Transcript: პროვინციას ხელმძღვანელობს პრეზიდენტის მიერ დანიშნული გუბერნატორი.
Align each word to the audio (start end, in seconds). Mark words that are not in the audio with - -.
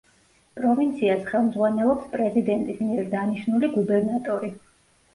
პროვინციას 0.59 1.21
ხელმძღვანელობს 1.27 2.09
პრეზიდენტის 2.15 2.83
მიერ 2.89 3.15
დანიშნული 3.15 3.73
გუბერნატორი. 3.79 4.55